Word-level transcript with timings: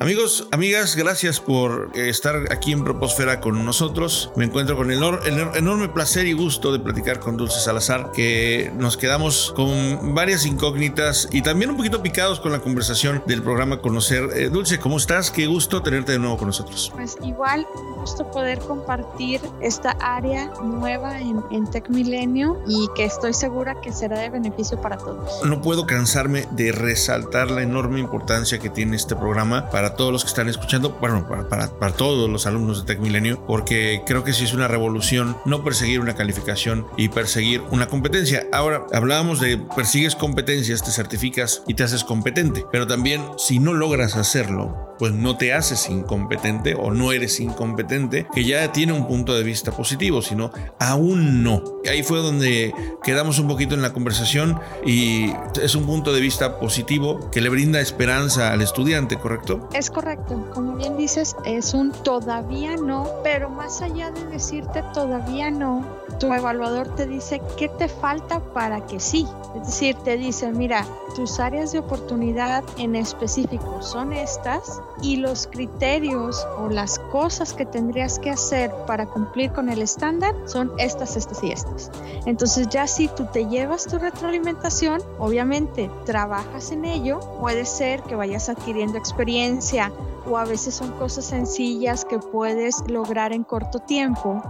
Amigos, 0.00 0.46
amigas, 0.52 0.94
gracias 0.94 1.40
por 1.40 1.90
eh, 1.92 2.08
estar 2.08 2.52
aquí 2.52 2.70
en 2.70 2.84
Proposfera 2.84 3.40
con 3.40 3.64
nosotros. 3.64 4.30
Me 4.36 4.44
encuentro 4.44 4.76
con 4.76 4.92
el, 4.92 5.02
enorme 5.02 5.88
placer 5.88 6.28
y 6.28 6.34
gusto 6.34 6.70
de 6.70 6.78
platicar 6.78 7.18
con 7.18 7.36
Dulce 7.36 7.58
Salazar, 7.58 8.12
que 8.12 8.70
nos 8.76 8.96
quedamos 8.96 9.52
con 9.56 10.14
varias 10.14 10.46
incógnitas 10.46 11.28
y 11.32 11.42
también 11.42 11.72
un 11.72 11.76
poquito 11.76 12.00
picados 12.00 12.38
con 12.38 12.52
la 12.52 12.60
conversación 12.60 13.24
del 13.26 13.42
programa 13.42 13.80
Conocer. 13.80 14.30
Eh, 14.36 14.50
Dulce, 14.50 14.78
¿cómo 14.78 14.98
estás? 14.98 15.32
Qué 15.32 15.48
gusto 15.48 15.82
tenerte 15.82 16.12
de 16.12 16.20
nuevo 16.20 16.36
con 16.36 16.46
nosotros. 16.46 16.92
Pues 16.94 17.16
igual, 17.24 17.66
gusto 17.96 18.30
poder 18.30 18.60
compartir 18.60 19.40
esta 19.60 19.96
área 20.00 20.52
nueva 20.62 21.18
en, 21.20 21.42
en 21.50 21.68
Tech 21.68 21.88
Milenio 21.88 22.62
y 22.68 22.88
que 22.94 23.04
estoy 23.04 23.34
segura 23.34 23.80
que 23.80 23.92
será 23.92 24.20
de 24.20 24.30
beneficio 24.30 24.80
para 24.80 24.96
todos. 24.96 25.44
No 25.44 25.60
puedo 25.60 25.86
cansarme 25.86 26.46
de 26.52 26.70
resaltar 26.70 27.50
la 27.50 27.62
enorme 27.62 27.98
importancia 27.98 28.60
que 28.60 28.70
tiene 28.70 28.94
este 28.94 29.16
programa 29.16 29.68
para 29.70 29.87
todos 29.94 30.12
los 30.12 30.24
que 30.24 30.28
están 30.28 30.48
escuchando, 30.48 30.96
bueno, 31.00 31.26
para, 31.28 31.48
para, 31.48 31.92
todos 31.92 32.30
los 32.30 32.46
alumnos 32.46 32.80
de 32.80 32.86
Tech 32.86 33.02
Milenio, 33.02 33.44
porque 33.46 34.02
creo 34.06 34.24
que 34.24 34.32
sí 34.32 34.44
es 34.44 34.52
una 34.52 34.68
revolución 34.68 35.36
no 35.44 35.64
perseguir 35.64 36.00
una 36.00 36.14
calificación 36.14 36.86
y 36.96 37.08
perseguir 37.08 37.62
una 37.70 37.88
competencia. 37.88 38.46
Ahora, 38.52 38.86
hablábamos 38.92 39.40
de 39.40 39.58
persigues 39.58 40.14
competencias, 40.14 40.82
te 40.82 40.90
certificas 40.90 41.62
y 41.66 41.74
te 41.74 41.82
haces 41.82 42.04
competente, 42.04 42.64
pero 42.70 42.86
también 42.86 43.22
si 43.36 43.58
no 43.58 43.74
logras 43.74 44.16
hacerlo, 44.16 44.88
pues 44.98 45.12
no 45.12 45.36
te 45.36 45.52
haces 45.54 45.88
incompetente 45.88 46.74
o 46.74 46.92
no 46.92 47.12
eres 47.12 47.40
incompetente, 47.40 48.26
que 48.34 48.44
ya 48.44 48.72
tiene 48.72 48.92
un 48.92 49.06
punto 49.06 49.34
de 49.34 49.44
vista 49.44 49.72
positivo, 49.72 50.22
sino 50.22 50.50
aún 50.78 51.42
no. 51.42 51.62
Ahí 51.88 52.02
fue 52.02 52.18
donde 52.18 52.74
quedamos 53.02 53.38
un 53.38 53.48
poquito 53.48 53.74
en 53.74 53.82
la 53.82 53.92
conversación 53.92 54.60
y 54.84 55.32
es 55.62 55.74
un 55.74 55.86
punto 55.86 56.12
de 56.12 56.20
vista 56.20 56.58
positivo 56.58 57.30
que 57.30 57.40
le 57.40 57.48
brinda 57.48 57.80
esperanza 57.80 58.52
al 58.52 58.60
estudiante, 58.60 59.16
¿correcto? 59.16 59.68
Es 59.78 59.90
correcto, 59.90 60.44
como 60.52 60.74
bien 60.74 60.96
dices, 60.96 61.36
es 61.44 61.72
un 61.72 61.92
todavía 61.92 62.74
no, 62.74 63.08
pero 63.22 63.48
más 63.48 63.80
allá 63.80 64.10
de 64.10 64.26
decirte 64.26 64.82
todavía 64.92 65.52
no, 65.52 65.86
tu 66.18 66.32
evaluador 66.32 66.94
te 66.94 67.06
dice 67.06 67.40
qué 67.56 67.68
te 67.68 67.88
falta 67.88 68.40
para 68.52 68.84
que 68.86 69.00
sí. 69.00 69.26
Es 69.56 69.66
decir, 69.66 69.96
te 69.96 70.16
dice, 70.16 70.52
mira, 70.52 70.84
tus 71.14 71.40
áreas 71.40 71.72
de 71.72 71.78
oportunidad 71.78 72.62
en 72.76 72.96
específico 72.96 73.82
son 73.82 74.12
estas 74.12 74.80
y 75.00 75.16
los 75.16 75.46
criterios 75.46 76.46
o 76.58 76.68
las 76.68 76.98
cosas 76.98 77.52
que 77.52 77.64
tendrías 77.64 78.18
que 78.18 78.30
hacer 78.30 78.72
para 78.86 79.06
cumplir 79.06 79.52
con 79.52 79.68
el 79.68 79.82
estándar 79.82 80.34
son 80.46 80.72
estas, 80.78 81.16
estas 81.16 81.42
y 81.42 81.52
estas. 81.52 81.90
Entonces 82.26 82.68
ya 82.68 82.86
si 82.86 83.08
tú 83.08 83.26
te 83.32 83.46
llevas 83.46 83.86
tu 83.86 83.98
retroalimentación, 83.98 85.00
obviamente 85.18 85.90
trabajas 86.04 86.72
en 86.72 86.84
ello, 86.84 87.20
puede 87.40 87.64
ser 87.64 88.02
que 88.02 88.16
vayas 88.16 88.48
adquiriendo 88.48 88.98
experiencia 88.98 89.92
o 90.28 90.36
a 90.36 90.44
veces 90.44 90.74
son 90.74 90.92
cosas 90.92 91.24
sencillas 91.24 92.04
que 92.04 92.18
puedes 92.18 92.82
lograr 92.88 93.32
en 93.32 93.44
corto 93.44 93.78
tiempo 93.80 94.42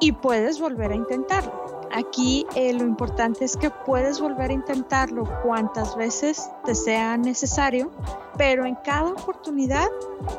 y 0.00 0.12
puedes 0.12 0.60
volver 0.60 0.92
a 0.92 0.94
intentarlo. 0.94 1.52
Aquí 1.92 2.46
eh, 2.54 2.72
lo 2.72 2.84
importante 2.84 3.44
es 3.44 3.56
que 3.56 3.70
puedes 3.70 4.20
volver 4.20 4.50
a 4.50 4.54
intentarlo 4.54 5.24
cuantas 5.42 5.96
veces 5.96 6.50
te 6.64 6.74
sea 6.74 7.16
necesario, 7.16 7.90
pero 8.36 8.64
en 8.64 8.76
cada 8.76 9.10
oportunidad, 9.10 9.88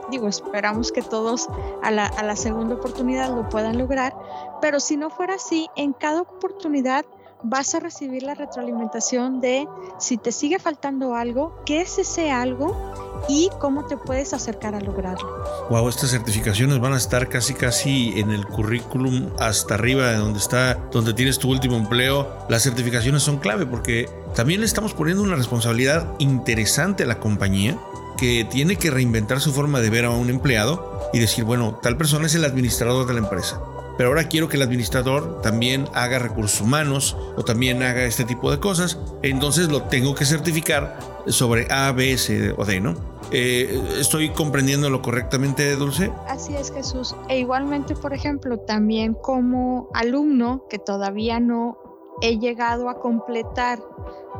digo, 0.09 0.29
esperamos 0.29 0.91
que 0.91 1.01
todos 1.01 1.47
a 1.83 1.91
la, 1.91 2.05
a 2.05 2.23
la 2.23 2.37
segunda 2.37 2.75
oportunidad 2.75 3.35
lo 3.35 3.49
puedan 3.49 3.77
lograr, 3.77 4.15
pero 4.61 4.79
si 4.79 4.95
no 4.95 5.09
fuera 5.09 5.35
así, 5.35 5.69
en 5.75 5.91
cada 5.91 6.21
oportunidad 6.21 7.05
vas 7.43 7.75
a 7.75 7.79
recibir 7.79 8.23
la 8.23 8.33
retroalimentación 8.33 9.41
de 9.41 9.67
si 9.97 10.17
te 10.17 10.31
sigue 10.31 10.57
faltando 10.57 11.15
algo, 11.15 11.55
qué 11.65 11.81
es 11.81 11.97
ese 11.99 12.31
algo 12.31 13.10
y 13.27 13.49
cómo 13.59 13.85
te 13.85 13.97
puedes 13.97 14.33
acercar 14.33 14.75
a 14.75 14.81
lograrlo. 14.81 15.43
Wow, 15.69 15.89
estas 15.89 16.11
certificaciones 16.11 16.79
van 16.79 16.93
a 16.93 16.97
estar 16.97 17.29
casi 17.29 17.53
casi 17.53 18.19
en 18.19 18.31
el 18.31 18.45
currículum 18.45 19.29
hasta 19.39 19.75
arriba 19.75 20.07
de 20.07 20.17
donde 20.17 20.39
está, 20.39 20.75
donde 20.91 21.13
tienes 21.13 21.39
tu 21.39 21.49
último 21.49 21.77
empleo. 21.77 22.27
Las 22.49 22.63
certificaciones 22.63 23.23
son 23.23 23.37
clave 23.37 23.65
porque 23.65 24.09
también 24.35 24.61
le 24.61 24.65
estamos 24.65 24.93
poniendo 24.93 25.23
una 25.23 25.35
responsabilidad 25.35 26.13
interesante 26.19 27.03
a 27.03 27.07
la 27.07 27.19
compañía 27.19 27.77
que 28.17 28.45
tiene 28.49 28.75
que 28.75 28.91
reinventar 28.91 29.39
su 29.39 29.51
forma 29.51 29.79
de 29.79 29.89
ver 29.89 30.05
a 30.05 30.11
un 30.11 30.29
empleado 30.29 31.09
y 31.13 31.19
decir, 31.19 31.43
bueno, 31.43 31.79
tal 31.81 31.97
persona 31.97 32.27
es 32.27 32.35
el 32.35 32.45
administrador 32.45 33.07
de 33.07 33.13
la 33.13 33.19
empresa 33.19 33.59
pero 34.01 34.09
ahora 34.09 34.27
quiero 34.29 34.49
que 34.49 34.57
el 34.57 34.63
administrador 34.63 35.41
también 35.43 35.87
haga 35.93 36.17
recursos 36.17 36.59
humanos 36.59 37.15
o 37.35 37.43
también 37.43 37.83
haga 37.83 38.03
este 38.05 38.23
tipo 38.23 38.49
de 38.49 38.59
cosas. 38.59 38.97
Entonces 39.21 39.69
lo 39.69 39.83
tengo 39.83 40.15
que 40.15 40.25
certificar 40.25 40.97
sobre 41.27 41.67
A, 41.71 41.91
B, 41.91 42.17
C 42.17 42.51
o 42.57 42.65
D, 42.65 42.81
¿no? 42.81 43.10
Eh, 43.31 43.81
¿Estoy 43.99 44.29
comprendiéndolo 44.29 45.01
correctamente, 45.01 45.75
Dulce? 45.75 46.11
Así 46.27 46.53
es, 46.55 46.71
Jesús. 46.71 47.15
E 47.29 47.39
igualmente, 47.39 47.95
por 47.95 48.13
ejemplo, 48.13 48.59
también 48.59 49.13
como 49.13 49.89
alumno 49.93 50.65
que 50.69 50.79
todavía 50.79 51.39
no 51.39 51.77
he 52.21 52.37
llegado 52.37 52.89
a 52.89 52.99
completar 52.99 53.79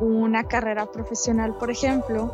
una 0.00 0.44
carrera 0.44 0.86
profesional, 0.86 1.54
por 1.54 1.70
ejemplo, 1.70 2.32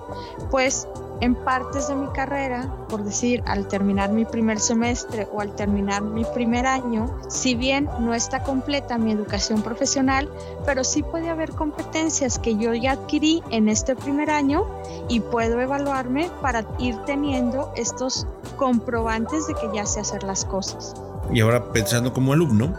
pues 0.51 0.89
en 1.21 1.35
partes 1.35 1.89
de 1.89 1.97
mi 1.97 2.07
carrera, 2.09 2.87
por 2.89 3.03
decir, 3.03 3.43
al 3.47 3.67
terminar 3.67 4.11
mi 4.11 4.25
primer 4.25 4.61
semestre 4.61 5.27
o 5.33 5.41
al 5.41 5.55
terminar 5.55 6.03
mi 6.03 6.25
primer 6.25 6.67
año, 6.67 7.19
si 7.29 7.55
bien 7.55 7.89
no 8.01 8.15
está 8.15 8.43
completa 8.43 8.99
mi 8.99 9.13
educación 9.13 9.63
profesional, 9.63 10.31
pero 10.65 10.85
sí 10.85 11.03
puede 11.03 11.29
haber 11.29 11.51
competencias 11.51 12.39
que 12.39 12.57
yo 12.57 12.73
ya 12.75 12.93
adquirí 12.93 13.43
en 13.51 13.69
este 13.69 13.97
primer 13.97 14.31
año 14.31 14.65
y 15.09 15.21
puedo 15.21 15.61
evaluarme 15.61 16.31
para 16.41 16.65
ir 16.79 16.97
teniendo 17.05 17.73
estos 17.77 18.27
comprobantes 18.57 19.47
de 19.49 19.55
que 19.55 19.69
ya 19.75 19.87
sé 19.87 20.01
hacer 20.01 20.23
las 20.23 20.45
cosas. 20.45 20.95
Y 21.33 21.41
ahora 21.41 21.73
pensando 21.73 22.13
como 22.13 22.33
alumno 22.33 22.75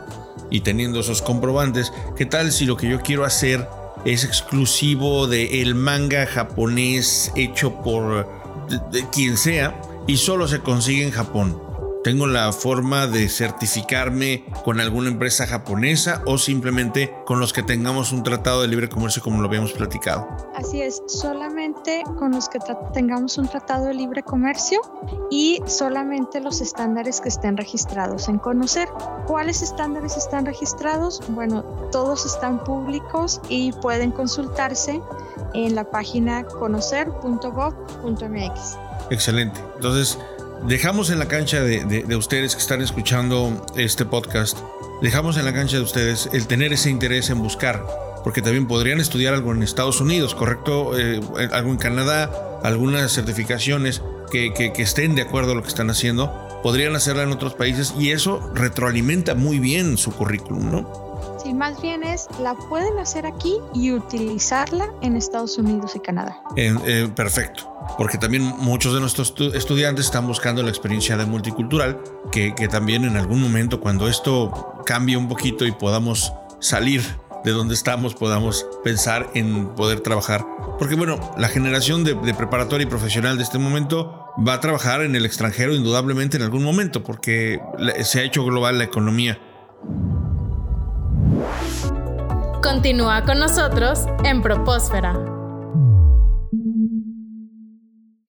y 0.50 0.62
teniendo 0.62 1.00
esos 1.00 1.22
comprobantes, 1.22 1.94
¿qué 2.16 2.26
tal 2.26 2.52
si 2.52 2.66
lo 2.66 2.78
que 2.78 2.90
yo 2.90 3.02
quiero 3.02 3.26
hacer 3.26 3.68
es 4.06 4.24
exclusivo 4.24 5.28
del 5.28 5.54
el 5.54 5.76
manga 5.76 6.26
japonés 6.26 7.32
hecho 7.36 7.82
por 7.82 8.28
quien 9.12 9.38
sea 9.38 9.80
y 10.08 10.18
solo 10.18 10.48
se 10.48 10.60
consigue 10.60 11.04
en 11.04 11.12
Japón. 11.12 11.69
Tengo 12.04 12.28
la 12.28 12.52
forma 12.54 13.08
de 13.08 13.28
certificarme 13.28 14.46
con 14.64 14.80
alguna 14.80 15.10
empresa 15.10 15.46
japonesa 15.46 16.24
o 16.26 16.38
simplemente 16.38 17.14
con 17.26 17.42
los 17.42 17.52
que 17.52 17.62
tengamos 17.62 18.14
un 18.14 18.24
tratado 18.24 18.62
de 18.62 18.70
libre 18.70 18.88
comercio 18.88 19.22
como 19.22 19.42
lo 19.42 19.50
habíamos 19.50 19.74
platicado. 19.74 20.26
Así 20.56 20.82
es, 20.82 21.04
solamente 21.08 22.04
con 22.18 22.32
los 22.32 22.48
que 22.48 22.60
tengamos 22.94 23.38
un 23.38 23.50
tratado 23.50 23.88
de 23.88 23.96
libre 23.96 24.24
comercio 24.24 24.80
y 25.30 25.62
solamente 25.66 26.40
los 26.40 26.62
estándares 26.62 27.20
que 27.20 27.28
estén 27.28 27.58
registrados 27.58 28.30
en 28.30 28.40
conocer. 28.40 28.88
¿Cuáles 29.28 29.62
estándares 29.62 30.16
están 30.16 30.46
registrados? 30.46 31.22
Bueno, 31.30 31.64
todos 31.92 32.26
están 32.26 32.64
públicos 32.64 33.42
y 33.50 33.74
pueden 33.74 34.12
consultarse 34.12 35.02
en 35.54 35.76
la 35.76 35.84
página 35.84 36.46
conocer.gov.mx. 36.46 38.78
Excelente. 39.10 39.60
Entonces, 39.76 40.18
dejamos 40.68 41.10
en 41.10 41.20
la 41.20 41.28
cancha 41.28 41.62
de, 41.62 42.16
ustedes 42.16 42.56
que 42.56 42.62
están 42.62 42.82
escuchando 42.82 43.66
este 43.76 44.06
podcast, 44.06 44.58
dejamos 45.02 45.38
en 45.38 45.46
la 45.46 45.54
cancha 45.54 45.78
de 45.78 45.84
ustedes 45.84 46.30
el 46.34 46.48
tener 46.48 46.74
ese 46.74 46.90
interés 46.90 47.30
en 47.30 47.40
buscar, 47.40 47.86
porque 48.24 48.42
también 48.42 48.68
podrían 48.68 49.00
estudiar 49.00 49.34
algo 49.34 49.52
en 49.52 49.64
Estados 49.64 50.02
Unidos, 50.02 50.36
¿correcto? 50.36 50.98
Eh, 50.98 51.22
algo 51.52 51.72
en 51.72 51.78
Canadá, 51.78 52.60
algunas 52.64 53.12
certificaciones 53.12 54.02
que, 54.32 54.54
que 54.54 54.82
estén 54.82 55.16
de 55.16 55.24
acuerdo 55.24 55.54
a 55.54 55.56
lo 55.56 55.62
que 55.62 55.70
están 55.70 55.90
haciendo, 55.90 56.32
podrían 56.62 56.96
hacerla 56.96 57.24
en 57.24 57.32
otros 57.32 57.54
países 57.54 57.94
y 57.98 58.12
eso 58.12 58.52
retroalimenta 58.54 59.36
muy 59.36 59.60
bien 59.60 59.98
su 59.98 60.12
currículum, 60.12 60.72
¿no? 60.72 61.09
Sí, 61.50 61.56
más 61.56 61.82
bien 61.82 62.04
es, 62.04 62.28
la 62.40 62.54
pueden 62.54 63.00
hacer 63.00 63.26
aquí 63.26 63.58
y 63.74 63.92
utilizarla 63.92 64.94
en 65.02 65.18
Estados 65.18 65.58
Unidos 65.58 65.96
y 65.96 66.00
Canadá. 66.00 66.40
Eh, 66.56 67.10
perfecto, 67.16 67.74
porque 67.98 68.20
también 68.20 68.44
muchos 68.44 68.94
de 68.94 69.00
nuestros 69.00 69.34
estudiantes 69.56 70.06
están 70.06 70.28
buscando 70.28 70.62
la 70.62 70.70
experiencia 70.70 71.18
de 71.18 71.26
multicultural, 71.26 72.00
que, 72.32 72.54
que 72.54 72.68
también 72.68 73.04
en 73.04 73.18
algún 73.18 73.42
momento 73.42 73.80
cuando 73.80 74.08
esto 74.08 74.84
cambie 74.86 75.18
un 75.18 75.28
poquito 75.28 75.66
y 75.66 75.72
podamos 75.72 76.32
salir 76.60 77.02
de 77.44 77.50
donde 77.50 77.74
estamos 77.74 78.14
podamos 78.14 78.68
pensar 78.84 79.32
en 79.34 79.70
poder 79.70 80.02
trabajar. 80.02 80.46
Porque 80.78 80.94
bueno, 80.94 81.20
la 81.36 81.48
generación 81.48 82.04
de, 82.04 82.14
de, 82.14 82.36
preparatoria 82.36 82.86
y 82.86 82.88
profesional 82.88 83.38
de 83.38 83.44
este 83.44 83.58
momento 83.58 84.28
va 84.48 84.54
a 84.54 84.60
trabajar 84.60 85.02
en 85.02 85.16
el 85.16 85.26
extranjero 85.26 85.74
indudablemente 85.74 86.38
en 86.38 86.44
algún 86.44 86.62
momento 86.62 87.04
porque 87.04 87.60
se 88.04 88.20
ha 88.20 88.24
hecho 88.24 88.46
global 88.46 88.78
la 88.78 88.84
economía. 88.84 89.40
Continúa 92.62 93.24
con 93.24 93.40
nosotros 93.40 94.00
en 94.26 94.42
Propósfera. 94.42 95.14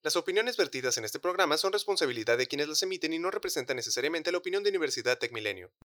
Las 0.03 0.15
opiniones 0.15 0.55
vertidas 0.55 0.97
en 0.97 1.03
este 1.03 1.19
programa 1.19 1.57
son 1.57 1.73
responsabilidad 1.73 2.37
de 2.37 2.47
quienes 2.47 2.69
las 2.69 2.81
emiten 2.81 3.11
y 3.11 3.19
no 3.19 3.29
representan 3.29 3.75
necesariamente 3.75 4.31
la 4.31 4.37
opinión 4.37 4.63
de 4.63 4.69
Universidad 4.69 5.17
Tecmilenio. 5.17 5.71